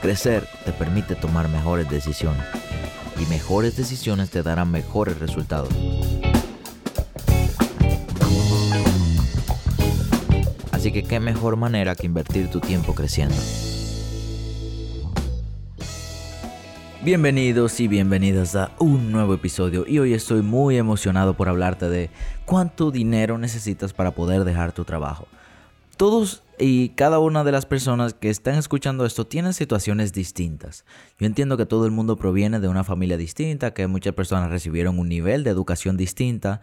[0.00, 2.44] Crecer te permite tomar mejores decisiones
[3.20, 5.70] y mejores decisiones te darán mejores resultados.
[10.70, 13.34] Así que qué mejor manera que invertir tu tiempo creciendo.
[17.02, 22.10] Bienvenidos y bienvenidas a un nuevo episodio y hoy estoy muy emocionado por hablarte de
[22.44, 25.26] cuánto dinero necesitas para poder dejar tu trabajo.
[25.96, 30.84] Todos y cada una de las personas que están escuchando esto tienen situaciones distintas.
[31.18, 34.98] Yo entiendo que todo el mundo proviene de una familia distinta, que muchas personas recibieron
[34.98, 36.60] un nivel de educación distinta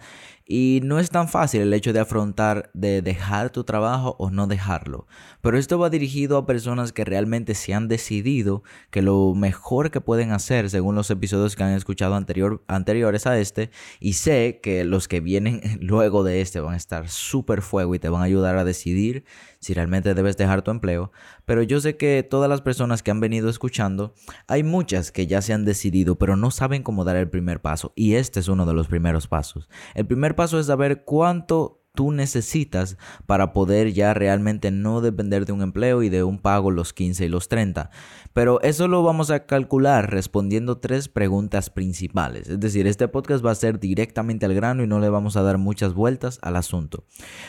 [0.47, 4.45] y no es tan fácil el hecho de afrontar de dejar tu trabajo o no
[4.45, 5.07] dejarlo.
[5.41, 10.01] Pero esto va dirigido a personas que realmente se han decidido que lo mejor que
[10.01, 14.85] pueden hacer, según los episodios que han escuchado anterior, anteriores a este, y sé que
[14.85, 18.25] los que vienen luego de este van a estar súper fuego y te van a
[18.25, 19.25] ayudar a decidir
[19.59, 21.11] si realmente debes dejar tu empleo.
[21.45, 24.13] Pero yo sé que todas las personas que han venido escuchando,
[24.47, 27.93] hay muchas que ya se han decidido, pero no saben cómo dar el primer paso.
[27.95, 29.69] Y este es uno de los primeros pasos.
[29.93, 35.53] El primer paso es saber cuánto tú necesitas para poder ya realmente no depender de
[35.53, 37.89] un empleo y de un pago los 15 y los 30.
[38.33, 42.49] Pero eso lo vamos a calcular respondiendo tres preguntas principales.
[42.49, 45.41] Es decir, este podcast va a ser directamente al grano y no le vamos a
[45.41, 47.05] dar muchas vueltas al asunto.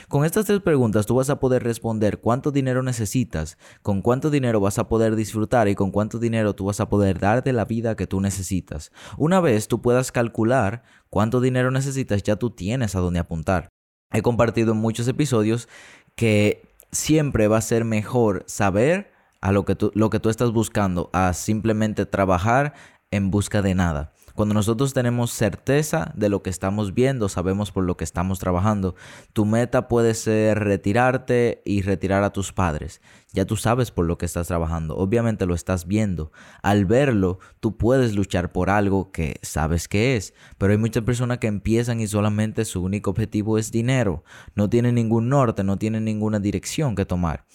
[0.09, 4.61] Con estas tres preguntas tú vas a poder responder cuánto dinero necesitas, con cuánto dinero
[4.61, 7.65] vas a poder disfrutar y con cuánto dinero tú vas a poder dar de la
[7.65, 8.93] vida que tú necesitas.
[9.19, 13.76] Una vez tú puedas calcular cuánto dinero necesitas, ya tú tienes a dónde apuntar.
[14.13, 15.69] He compartido en muchos episodios
[16.15, 20.53] que siempre va a ser mejor saber a lo que tú, lo que tú estás
[20.53, 22.75] buscando, a simplemente trabajar
[23.11, 24.13] en busca de nada.
[24.37, 28.95] Cuando nosotros tenemos certeza de lo que estamos viendo, sabemos por lo que estamos trabajando.
[29.33, 33.01] Tu meta puede ser retirarte y retirar a tus padres.
[33.33, 34.95] Ya tú sabes por lo que estás trabajando.
[34.99, 36.33] Obviamente lo estás viendo.
[36.63, 40.35] Al verlo, tú puedes luchar por algo que sabes que es.
[40.59, 44.23] Pero hay muchas personas que empiezan y solamente su único objetivo es dinero.
[44.55, 47.47] No tienen ningún norte, no tienen ninguna dirección que tomar.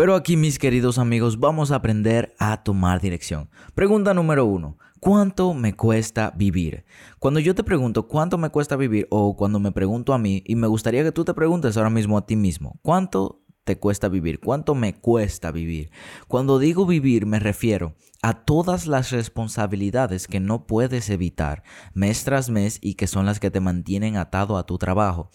[0.00, 3.50] Pero aquí, mis queridos amigos, vamos a aprender a tomar dirección.
[3.74, 4.78] Pregunta número uno.
[4.98, 6.86] ¿Cuánto me cuesta vivir?
[7.18, 10.56] Cuando yo te pregunto cuánto me cuesta vivir o cuando me pregunto a mí, y
[10.56, 14.40] me gustaría que tú te preguntes ahora mismo a ti mismo, ¿cuánto te cuesta vivir?
[14.40, 15.90] ¿Cuánto me cuesta vivir?
[16.28, 21.62] Cuando digo vivir me refiero a todas las responsabilidades que no puedes evitar
[21.92, 25.30] mes tras mes y que son las que te mantienen atado a tu trabajo.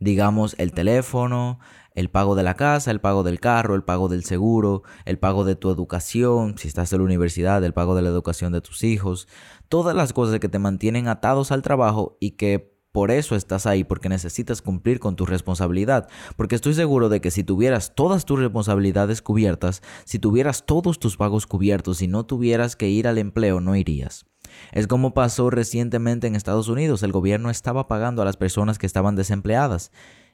[0.00, 1.60] Digamos el teléfono,
[1.98, 5.44] el pago de la casa, el pago del carro, el pago del seguro, el pago
[5.44, 8.84] de tu educación, si estás en la universidad, el pago de la educación de tus
[8.84, 9.26] hijos,
[9.68, 13.82] todas las cosas que te mantienen atados al trabajo y que por eso estás ahí,
[13.82, 16.08] porque necesitas cumplir con tu responsabilidad.
[16.36, 21.16] Porque estoy seguro de que si tuvieras todas tus responsabilidades cubiertas, si tuvieras todos tus
[21.16, 24.24] pagos cubiertos y no tuvieras que ir al empleo, no irías.
[24.72, 27.02] Es como pasó recientemente en Estados Unidos.
[27.02, 29.90] El gobierno estaba pagando a las personas que estaban desempleadas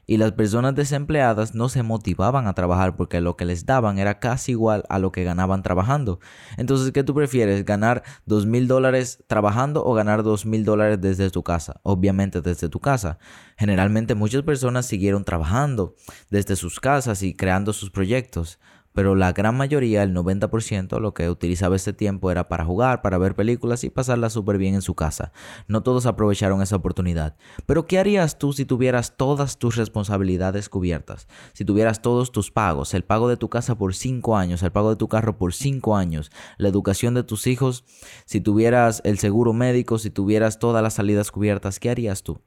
[0.06, 4.18] y las personas desempleadas no se motivaban a trabajar porque lo que les daban era
[4.20, 6.20] casi igual a lo que ganaban trabajando.
[6.56, 7.64] Entonces, ¿qué tú prefieres?
[7.64, 11.80] ¿Ganar dos mil dólares trabajando o ganar dos mil dólares desde tu casa?
[11.82, 13.18] Obviamente desde tu casa.
[13.56, 15.94] Generalmente muchas personas siguieron trabajando
[16.30, 18.58] desde sus casas y creando sus proyectos
[18.94, 23.18] pero la gran mayoría, el 90%, lo que utilizaba ese tiempo era para jugar, para
[23.18, 25.32] ver películas y pasarla súper bien en su casa.
[25.66, 27.36] No todos aprovecharon esa oportunidad.
[27.66, 31.26] Pero ¿qué harías tú si tuvieras todas tus responsabilidades cubiertas?
[31.54, 34.90] Si tuvieras todos tus pagos, el pago de tu casa por 5 años, el pago
[34.90, 37.84] de tu carro por 5 años, la educación de tus hijos,
[38.26, 42.40] si tuvieras el seguro médico, si tuvieras todas las salidas cubiertas, ¿qué harías tú?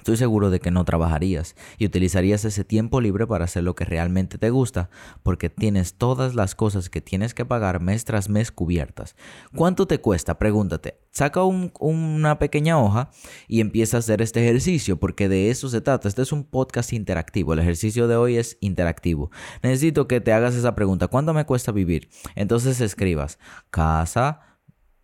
[0.00, 3.84] Estoy seguro de que no trabajarías y utilizarías ese tiempo libre para hacer lo que
[3.84, 4.88] realmente te gusta,
[5.22, 9.14] porque tienes todas las cosas que tienes que pagar mes tras mes cubiertas.
[9.54, 10.38] ¿Cuánto te cuesta?
[10.38, 10.98] Pregúntate.
[11.10, 13.10] Saca una pequeña hoja
[13.46, 16.08] y empieza a hacer este ejercicio, porque de eso se trata.
[16.08, 17.52] Este es un podcast interactivo.
[17.52, 19.30] El ejercicio de hoy es interactivo.
[19.62, 21.08] Necesito que te hagas esa pregunta.
[21.08, 22.08] ¿Cuánto me cuesta vivir?
[22.36, 23.38] Entonces escribas
[23.68, 24.40] casa,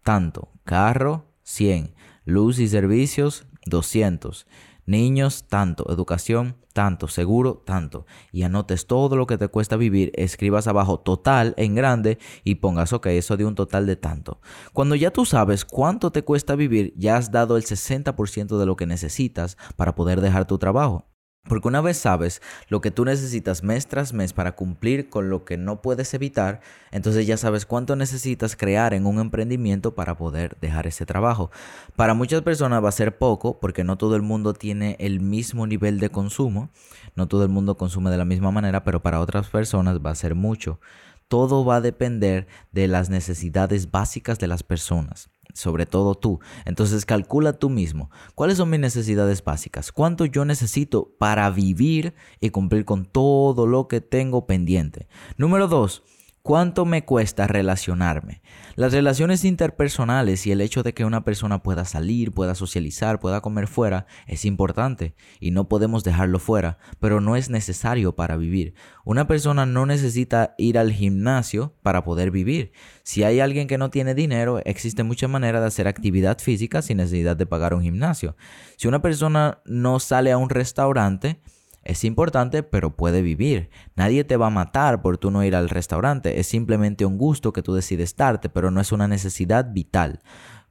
[0.02, 1.94] tanto, carro, 100,
[2.25, 4.46] luz y servicios, 200
[4.87, 5.93] Niños, tanto.
[5.93, 7.09] Educación, tanto.
[7.09, 8.06] Seguro, tanto.
[8.33, 12.93] Y anotes todo lo que te cuesta vivir, escribas abajo total en grande y pongas,
[12.93, 14.41] ok, eso de un total de tanto.
[14.73, 18.77] Cuando ya tú sabes cuánto te cuesta vivir, ya has dado el 60% de lo
[18.77, 21.05] que necesitas para poder dejar tu trabajo.
[21.48, 25.44] Porque una vez sabes lo que tú necesitas mes tras mes para cumplir con lo
[25.44, 26.60] que no puedes evitar,
[26.90, 31.50] entonces ya sabes cuánto necesitas crear en un emprendimiento para poder dejar ese trabajo.
[31.94, 35.66] Para muchas personas va a ser poco porque no todo el mundo tiene el mismo
[35.66, 36.70] nivel de consumo,
[37.14, 40.16] no todo el mundo consume de la misma manera, pero para otras personas va a
[40.16, 40.81] ser mucho.
[41.28, 46.38] Todo va a depender de las necesidades básicas de las personas sobre todo tú.
[46.64, 49.91] Entonces calcula tú mismo, ¿cuáles son mis necesidades básicas?
[49.91, 55.08] ¿Cuánto yo necesito para vivir y cumplir con todo lo que tengo pendiente?
[55.37, 56.03] Número dos,
[56.46, 58.40] ¿Cuánto me cuesta relacionarme?
[58.76, 63.40] Las relaciones interpersonales y el hecho de que una persona pueda salir, pueda socializar, pueda
[63.40, 68.75] comer fuera es importante y no podemos dejarlo fuera, pero no es necesario para vivir.
[69.04, 72.70] Una persona no necesita ir al gimnasio para poder vivir.
[73.02, 76.99] Si hay alguien que no tiene dinero, existe mucha manera de hacer actividad física sin
[76.99, 78.37] necesidad de pagar un gimnasio.
[78.76, 81.40] Si una persona no sale a un restaurante,
[81.87, 83.71] es importante, pero puede vivir.
[83.94, 86.41] Nadie te va a matar por tú no ir al restaurante.
[86.41, 90.21] Es simplemente un gusto que tú decides darte, pero no es una necesidad vital.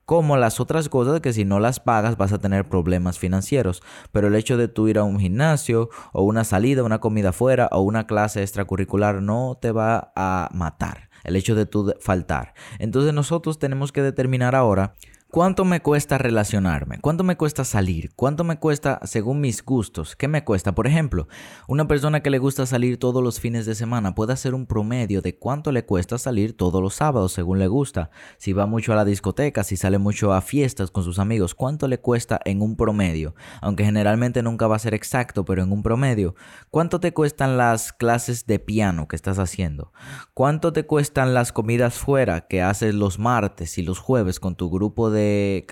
[0.03, 3.81] Como las otras cosas que si no las pagas vas a tener problemas financieros.
[4.11, 7.69] Pero el hecho de tú ir a un gimnasio o una salida, una comida fuera
[7.71, 11.09] o una clase extracurricular no te va a matar.
[11.23, 12.53] El hecho de tú faltar.
[12.77, 14.93] Entonces nosotros tenemos que determinar ahora
[15.35, 16.99] ¿Cuánto me cuesta relacionarme?
[17.01, 18.13] ¿Cuánto me cuesta salir?
[18.15, 20.15] ¿Cuánto me cuesta según mis gustos?
[20.15, 20.73] ¿Qué me cuesta?
[20.73, 21.27] Por ejemplo,
[21.67, 25.21] una persona que le gusta salir todos los fines de semana puede hacer un promedio
[25.21, 28.11] de cuánto le cuesta salir todos los sábados según le gusta.
[28.37, 31.89] Si va mucho a la discoteca, si sale mucho a fiestas con sus amigos, ¿cuánto
[31.89, 33.35] le cuesta en un promedio?
[33.59, 36.35] Aunque generalmente nunca va a ser exacto, pero en un promedio.
[36.71, 39.91] ¿Cuánto te cuestan las clases de piano que estás haciendo?
[40.33, 44.69] ¿Cuánto te cuestan las comidas fuera que haces los martes y los jueves con tu
[44.69, 45.24] grupo de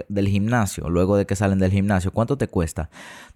[0.07, 2.89] del gimnasio, luego de que salen del gimnasio, ¿cuánto te cuesta?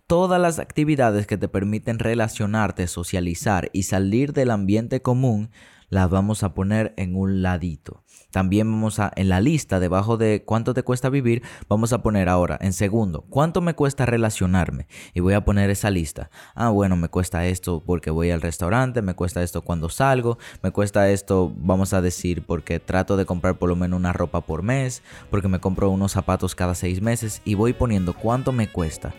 [0.07, 5.49] Todas las actividades que te permiten relacionarte, socializar y salir del ambiente común,
[5.89, 8.03] las vamos a poner en un ladito.
[8.31, 12.29] También vamos a, en la lista, debajo de cuánto te cuesta vivir, vamos a poner
[12.29, 14.87] ahora, en segundo, cuánto me cuesta relacionarme.
[15.13, 16.29] Y voy a poner esa lista.
[16.55, 20.71] Ah, bueno, me cuesta esto porque voy al restaurante, me cuesta esto cuando salgo, me
[20.71, 24.63] cuesta esto, vamos a decir, porque trato de comprar por lo menos una ropa por
[24.63, 29.13] mes, porque me compro unos zapatos cada seis meses y voy poniendo cuánto me cuesta.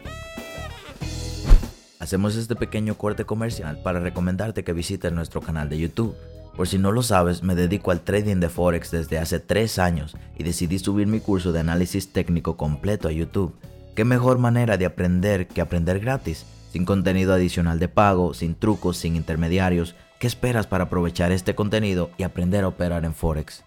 [1.99, 6.15] Hacemos este pequeño corte comercial para recomendarte que visites nuestro canal de YouTube
[6.59, 10.17] por si no lo sabes, me dedico al trading de Forex desde hace 3 años
[10.37, 13.55] y decidí subir mi curso de análisis técnico completo a YouTube.
[13.95, 16.47] ¿Qué mejor manera de aprender que aprender gratis?
[16.73, 19.95] Sin contenido adicional de pago, sin trucos, sin intermediarios.
[20.19, 23.63] ¿Qué esperas para aprovechar este contenido y aprender a operar en Forex?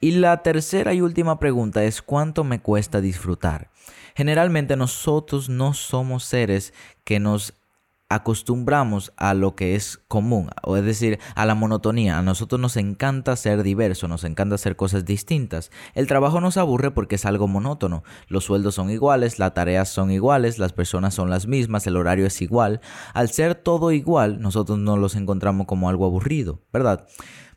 [0.00, 3.68] Y la tercera y última pregunta es ¿cuánto me cuesta disfrutar?
[4.14, 6.72] Generalmente nosotros no somos seres
[7.04, 7.52] que nos
[8.08, 12.18] acostumbramos a lo que es común, o es decir, a la monotonía.
[12.18, 15.70] A nosotros nos encanta ser diverso, nos encanta hacer cosas distintas.
[15.94, 18.04] El trabajo nos aburre porque es algo monótono.
[18.28, 22.26] Los sueldos son iguales, las tareas son iguales, las personas son las mismas, el horario
[22.26, 22.80] es igual.
[23.14, 27.06] Al ser todo igual, nosotros no los encontramos como algo aburrido, ¿verdad?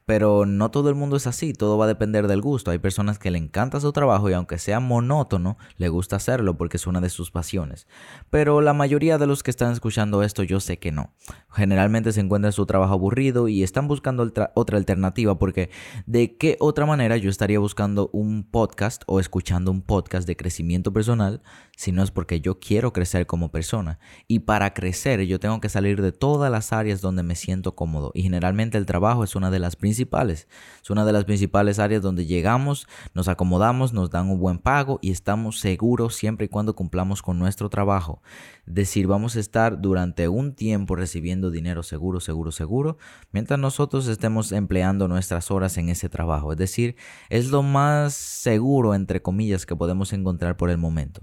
[0.07, 2.71] Pero no todo el mundo es así, todo va a depender del gusto.
[2.71, 6.77] Hay personas que le encanta su trabajo y aunque sea monótono, le gusta hacerlo porque
[6.77, 7.87] es una de sus pasiones.
[8.29, 11.13] Pero la mayoría de los que están escuchando esto yo sé que no.
[11.51, 15.71] Generalmente se encuentran su trabajo aburrido y están buscando otra alternativa porque
[16.05, 20.93] de qué otra manera yo estaría buscando un podcast o escuchando un podcast de crecimiento
[20.93, 21.41] personal
[21.75, 23.99] si no es porque yo quiero crecer como persona.
[24.29, 28.11] Y para crecer yo tengo que salir de todas las áreas donde me siento cómodo
[28.13, 32.01] y generalmente el trabajo es una de las principales es una de las principales áreas
[32.01, 36.75] donde llegamos, nos acomodamos, nos dan un buen pago y estamos seguros siempre y cuando
[36.75, 38.21] cumplamos con nuestro trabajo.
[38.67, 42.97] Es decir, vamos a estar durante un tiempo recibiendo dinero seguro, seguro, seguro,
[43.31, 46.51] mientras nosotros estemos empleando nuestras horas en ese trabajo.
[46.51, 46.95] Es decir,
[47.29, 51.21] es lo más seguro, entre comillas, que podemos encontrar por el momento.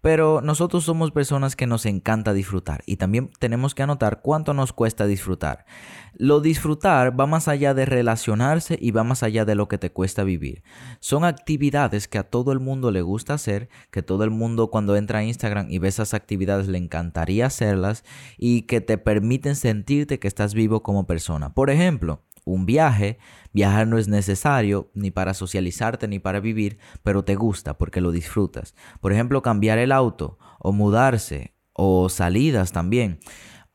[0.00, 4.72] Pero nosotros somos personas que nos encanta disfrutar y también tenemos que anotar cuánto nos
[4.72, 5.66] cuesta disfrutar.
[6.18, 9.90] Lo disfrutar va más allá de relacionarse y va más allá de lo que te
[9.90, 10.62] cuesta vivir.
[11.00, 14.94] Son actividades que a todo el mundo le gusta hacer, que todo el mundo cuando
[14.94, 18.04] entra a Instagram y ve esas actividades le encantaría hacerlas
[18.38, 21.52] y que te permiten sentirte que estás vivo como persona.
[21.52, 23.18] Por ejemplo, un viaje.
[23.52, 28.12] Viajar no es necesario ni para socializarte ni para vivir, pero te gusta porque lo
[28.12, 28.76] disfrutas.
[29.00, 33.18] Por ejemplo, cambiar el auto o mudarse o salidas también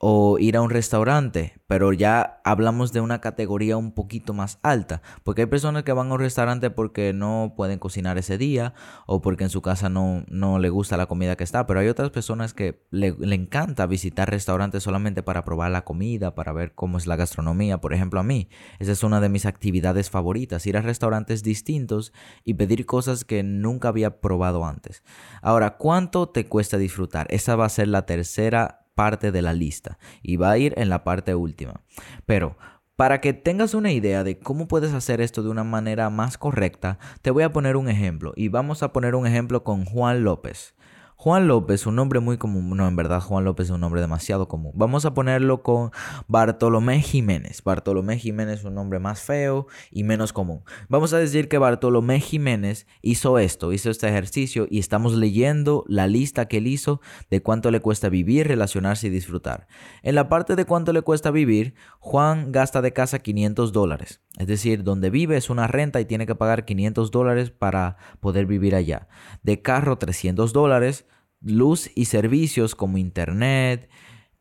[0.04, 5.00] o ir a un restaurante, pero ya hablamos de una categoría un poquito más alta,
[5.22, 8.74] porque hay personas que van a un restaurante porque no pueden cocinar ese día
[9.06, 11.86] o porque en su casa no, no le gusta la comida que está, pero hay
[11.86, 16.74] otras personas que le, le encanta visitar restaurantes solamente para probar la comida, para ver
[16.74, 18.48] cómo es la gastronomía, por ejemplo a mí,
[18.80, 23.44] esa es una de mis actividades favoritas, ir a restaurantes distintos y pedir cosas que
[23.44, 25.04] nunca había probado antes.
[25.42, 27.28] Ahora, ¿cuánto te cuesta disfrutar?
[27.30, 30.88] Esa va a ser la tercera parte de la lista y va a ir en
[30.88, 31.82] la parte última.
[32.26, 32.56] Pero
[32.96, 36.98] para que tengas una idea de cómo puedes hacer esto de una manera más correcta,
[37.22, 40.74] te voy a poner un ejemplo y vamos a poner un ejemplo con Juan López.
[41.22, 42.76] Juan López, un nombre muy común.
[42.76, 44.72] No, en verdad Juan López es un nombre demasiado común.
[44.74, 45.92] Vamos a ponerlo con
[46.26, 47.62] Bartolomé Jiménez.
[47.62, 50.64] Bartolomé Jiménez es un nombre más feo y menos común.
[50.88, 56.08] Vamos a decir que Bartolomé Jiménez hizo esto, hizo este ejercicio y estamos leyendo la
[56.08, 57.00] lista que él hizo
[57.30, 59.68] de cuánto le cuesta vivir, relacionarse y disfrutar.
[60.02, 64.20] En la parte de cuánto le cuesta vivir, Juan gasta de casa 500 dólares.
[64.38, 68.46] Es decir, donde vive es una renta y tiene que pagar 500 dólares para poder
[68.46, 69.08] vivir allá.
[69.42, 71.06] De carro 300 dólares
[71.42, 73.90] luz y servicios como internet,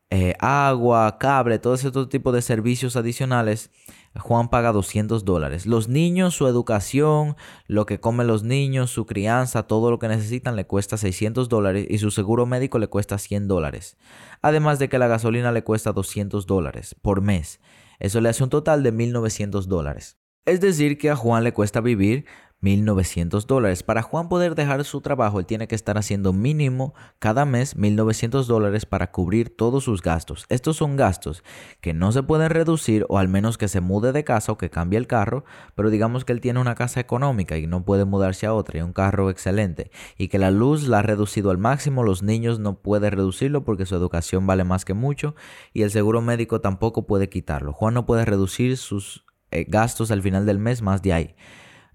[0.09, 3.71] eh, agua, cable, todo ese tipo de servicios adicionales,
[4.19, 5.65] Juan paga 200 dólares.
[5.65, 10.57] Los niños, su educación, lo que comen los niños, su crianza, todo lo que necesitan
[10.57, 13.97] le cuesta 600 dólares y su seguro médico le cuesta 100 dólares.
[14.41, 17.61] Además de que la gasolina le cuesta 200 dólares por mes.
[18.01, 20.17] Eso le hace un total de 1.900 dólares.
[20.45, 22.25] Es decir, que a Juan le cuesta vivir
[22.61, 23.83] 1.900 dólares.
[23.83, 28.45] Para Juan poder dejar su trabajo, él tiene que estar haciendo mínimo cada mes 1.900
[28.45, 30.45] dólares para cubrir todos sus gastos.
[30.49, 31.43] Estos son gastos
[31.81, 34.69] que no se pueden reducir o al menos que se mude de casa o que
[34.69, 35.43] cambie el carro,
[35.75, 38.81] pero digamos que él tiene una casa económica y no puede mudarse a otra y
[38.81, 42.81] un carro excelente y que la luz la ha reducido al máximo, los niños no
[42.81, 45.35] pueden reducirlo porque su educación vale más que mucho
[45.73, 47.73] y el seguro médico tampoco puede quitarlo.
[47.73, 51.35] Juan no puede reducir sus eh, gastos al final del mes más de ahí.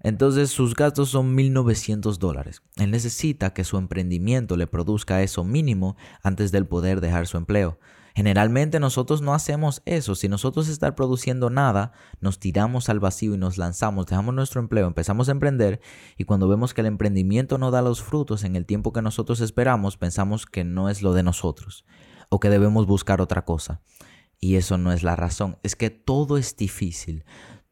[0.01, 2.61] Entonces sus gastos son 1.900 dólares.
[2.75, 7.79] Él necesita que su emprendimiento le produzca eso mínimo antes del poder dejar su empleo.
[8.17, 10.15] Generalmente nosotros no hacemos eso.
[10.15, 14.87] Si nosotros estar produciendo nada, nos tiramos al vacío y nos lanzamos, dejamos nuestro empleo,
[14.87, 15.81] empezamos a emprender
[16.17, 19.39] y cuando vemos que el emprendimiento no da los frutos en el tiempo que nosotros
[19.39, 21.85] esperamos, pensamos que no es lo de nosotros
[22.29, 23.81] o que debemos buscar otra cosa.
[24.39, 25.57] Y eso no es la razón.
[25.61, 27.23] Es que todo es difícil.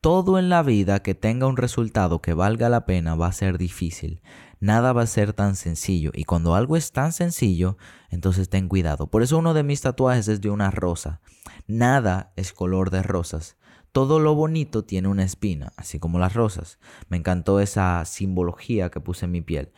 [0.06, 3.58] Todo en la vida que tenga un resultado que valga la pena va a ser
[3.58, 4.22] difícil.
[4.60, 6.12] Nada va a ser tan sencillo.
[6.14, 7.80] Y cuando algo es tan sencillo,
[8.12, 9.08] entonces ten cuidado.
[9.08, 11.22] Por eso uno de mis tatuajes es de una rosa.
[11.66, 13.58] Nada es color de rosas.
[13.92, 16.78] Todo lo bonito tiene una espina, así como las rosas.
[17.10, 19.72] Me encantó esa simbología que puse en mi piel.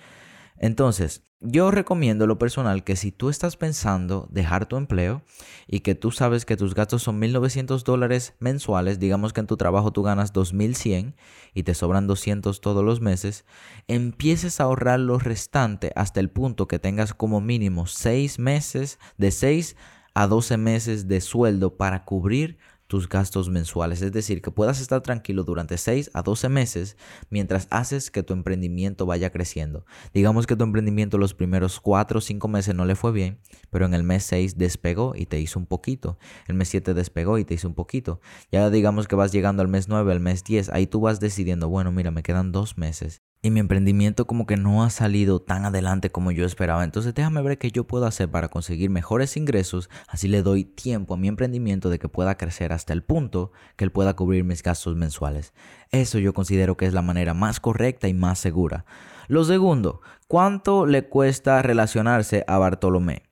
[0.59, 5.21] Entonces, yo recomiendo lo personal que si tú estás pensando dejar tu empleo
[5.67, 9.55] y que tú sabes que tus gastos son 1.900 dólares mensuales, digamos que en tu
[9.55, 11.13] trabajo tú ganas 2.100
[11.53, 13.45] y te sobran 200 todos los meses,
[13.87, 19.29] empieces a ahorrar lo restante hasta el punto que tengas como mínimo 6 meses, de
[19.29, 19.75] 6
[20.15, 22.57] a 12 meses de sueldo para cubrir
[22.87, 24.01] tus gastos mensuales.
[24.01, 26.97] Es decir, que puedas estar tranquilo durante 6 a 12 meses
[27.29, 29.85] mientras haces que tu emprendimiento vaya creciendo.
[30.13, 33.39] Digamos que tu emprendimiento los primeros 4 o 5 meses no le fue bien,
[33.69, 36.17] pero en el mes 6 despegó y te hizo un poquito.
[36.47, 38.21] El mes 7 despegó y te hizo un poquito.
[38.51, 41.69] Ya digamos que vas llegando al mes 9, al mes 10, ahí tú vas decidiendo,
[41.69, 45.65] bueno, mira, me quedan 2 meses y mi emprendimiento como que no ha salido tan
[45.65, 46.83] adelante como yo esperaba.
[46.83, 49.89] Entonces déjame ver qué yo puedo hacer para conseguir mejores ingresos.
[50.07, 53.85] Así le doy tiempo a mi emprendimiento de que pueda crecer hasta el punto que
[53.85, 55.53] él pueda cubrir mis gastos mensuales.
[55.91, 58.85] Eso yo considero que es la manera más correcta y más segura.
[59.27, 63.26] Lo segundo, ¿cuánto le cuesta relacionarse a Bartolomé?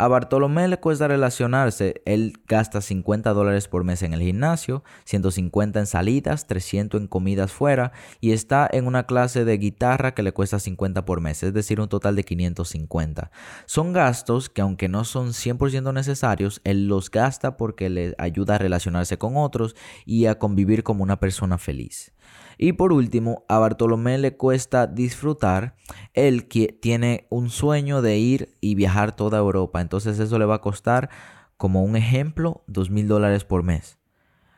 [0.00, 5.78] A Bartolomé le cuesta relacionarse, él gasta 50 dólares por mes en el gimnasio, 150
[5.78, 10.32] en salidas, 300 en comidas fuera y está en una clase de guitarra que le
[10.32, 13.30] cuesta 50 por mes, es decir, un total de 550.
[13.66, 18.58] Son gastos que aunque no son 100% necesarios, él los gasta porque le ayuda a
[18.58, 19.76] relacionarse con otros
[20.06, 22.14] y a convivir como una persona feliz.
[22.62, 25.76] Y por último, a Bartolomé le cuesta disfrutar.
[26.12, 29.80] Él tiene un sueño de ir y viajar toda Europa.
[29.80, 31.08] Entonces eso le va a costar,
[31.56, 33.96] como un ejemplo, dos mil dólares por mes.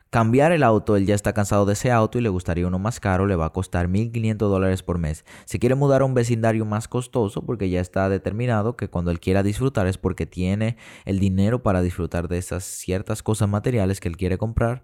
[0.09, 2.99] Cambiar el auto, él ya está cansado de ese auto y le gustaría uno más
[2.99, 5.23] caro, le va a costar 1.500 dólares por mes.
[5.45, 9.21] Si quiere mudar a un vecindario más costoso, porque ya está determinado que cuando él
[9.21, 14.09] quiera disfrutar es porque tiene el dinero para disfrutar de esas ciertas cosas materiales que
[14.09, 14.83] él quiere comprar,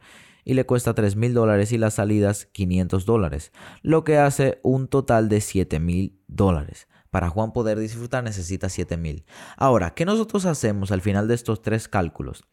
[0.50, 3.52] y le cuesta 3 mil dólares y las salidas 500 dólares,
[3.84, 6.88] lo que hace un total de 7 mil dólares.
[7.12, 9.26] Para Juan poder disfrutar necesita 7 mil.
[9.58, 12.46] Ahora, ¿qué nosotros hacemos al final de estos tres cálculos?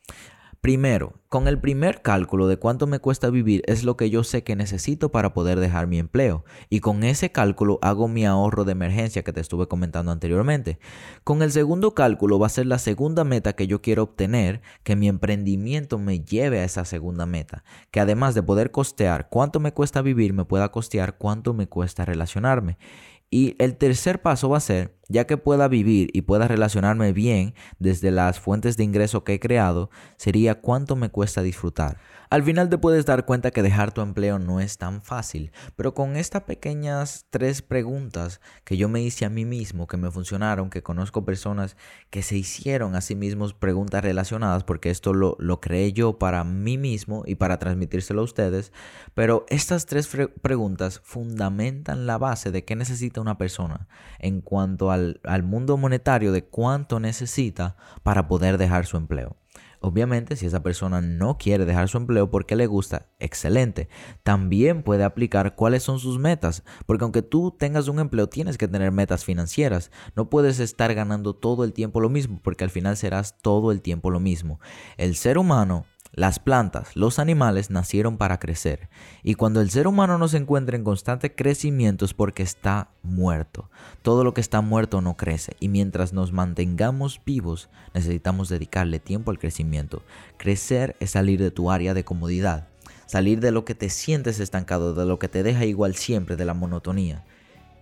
[0.66, 4.42] Primero, con el primer cálculo de cuánto me cuesta vivir es lo que yo sé
[4.42, 6.44] que necesito para poder dejar mi empleo.
[6.68, 10.80] Y con ese cálculo hago mi ahorro de emergencia que te estuve comentando anteriormente.
[11.22, 14.96] Con el segundo cálculo va a ser la segunda meta que yo quiero obtener, que
[14.96, 17.62] mi emprendimiento me lleve a esa segunda meta.
[17.92, 22.04] Que además de poder costear cuánto me cuesta vivir, me pueda costear cuánto me cuesta
[22.04, 22.76] relacionarme.
[23.30, 27.54] Y el tercer paso va a ser, ya que pueda vivir y pueda relacionarme bien
[27.78, 31.98] desde las fuentes de ingreso que he creado, sería cuánto me cuesta disfrutar.
[32.28, 35.94] Al final te puedes dar cuenta que dejar tu empleo no es tan fácil, pero
[35.94, 40.68] con estas pequeñas tres preguntas que yo me hice a mí mismo, que me funcionaron,
[40.68, 41.76] que conozco personas
[42.10, 46.42] que se hicieron a sí mismos preguntas relacionadas, porque esto lo, lo creé yo para
[46.42, 48.72] mí mismo y para transmitírselo a ustedes,
[49.14, 50.08] pero estas tres
[50.42, 53.86] preguntas fundamentan la base de qué necesita una persona
[54.18, 54.90] en cuanto
[55.22, 59.36] al, mundo monetario, de cuánto necesita para poder dejar su empleo.
[59.80, 63.88] Obviamente, si esa persona no quiere dejar su empleo porque le gusta, excelente.
[64.22, 68.68] También puede aplicar cuáles son sus metas, porque aunque tú tengas un empleo, tienes que
[68.68, 69.90] tener metas financieras.
[70.16, 73.82] No puedes estar ganando todo el tiempo lo mismo, porque al final serás todo el
[73.82, 74.60] tiempo lo mismo.
[74.96, 78.88] El ser humano las plantas, los animales nacieron para crecer,
[79.22, 83.70] y cuando el ser humano no se encuentra en constante crecimiento es porque está muerto.
[84.02, 89.30] Todo lo que está muerto no crece, y mientras nos mantengamos vivos necesitamos dedicarle tiempo
[89.30, 90.02] al crecimiento.
[90.36, 92.68] Crecer es salir de tu área de comodidad,
[93.06, 96.44] salir de lo que te sientes estancado, de lo que te deja igual siempre, de
[96.44, 97.24] la monotonía.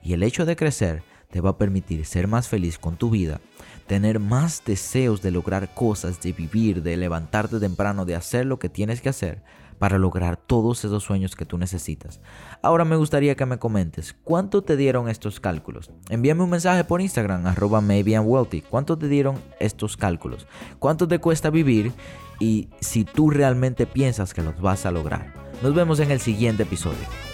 [0.03, 3.41] Y el hecho de crecer te va a permitir ser más feliz con tu vida,
[3.87, 8.69] tener más deseos de lograr cosas, de vivir, de levantarte temprano, de hacer lo que
[8.69, 9.43] tienes que hacer
[9.79, 12.21] para lograr todos esos sueños que tú necesitas.
[12.63, 15.91] Ahora me gustaría que me comentes, ¿cuánto te dieron estos cálculos?
[16.09, 18.63] Envíame un mensaje por Instagram, arroba maybeandwealthy.
[18.63, 20.47] ¿Cuánto te dieron estos cálculos?
[20.79, 21.93] ¿Cuánto te cuesta vivir?
[22.41, 25.35] Y si tú realmente piensas que los vas a lograr.
[25.63, 27.34] Nos vemos en el siguiente episodio.